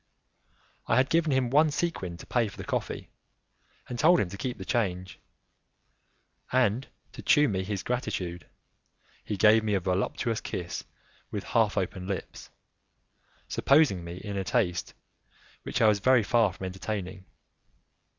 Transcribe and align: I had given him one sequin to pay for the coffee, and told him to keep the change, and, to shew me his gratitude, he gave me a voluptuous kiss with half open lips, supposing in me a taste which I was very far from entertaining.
I 0.87 0.95
had 0.95 1.11
given 1.11 1.31
him 1.31 1.51
one 1.51 1.69
sequin 1.69 2.17
to 2.17 2.25
pay 2.25 2.47
for 2.47 2.57
the 2.57 2.63
coffee, 2.63 3.11
and 3.87 3.99
told 3.99 4.19
him 4.19 4.29
to 4.29 4.37
keep 4.37 4.57
the 4.57 4.65
change, 4.65 5.19
and, 6.51 6.87
to 7.11 7.21
shew 7.23 7.47
me 7.47 7.63
his 7.63 7.83
gratitude, 7.83 8.47
he 9.23 9.37
gave 9.37 9.63
me 9.63 9.75
a 9.75 9.79
voluptuous 9.79 10.41
kiss 10.41 10.85
with 11.29 11.43
half 11.43 11.77
open 11.77 12.07
lips, 12.07 12.49
supposing 13.47 13.99
in 13.99 14.03
me 14.03 14.17
a 14.21 14.43
taste 14.43 14.95
which 15.61 15.83
I 15.83 15.87
was 15.87 15.99
very 15.99 16.23
far 16.23 16.51
from 16.51 16.65
entertaining. 16.65 17.25